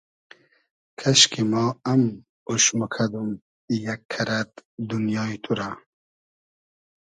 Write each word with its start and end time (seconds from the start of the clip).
کئشکی 0.99 1.43
ما 1.51 1.63
ام 1.91 2.03
اوش 2.49 2.65
موکئدوم 2.77 3.29
یئگ 3.83 4.01
کئرئد 4.11 4.51
دونیای 4.87 5.35
تو 5.43 5.51
رۂ 5.59 5.69